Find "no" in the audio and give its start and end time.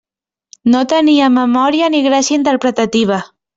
0.73-0.81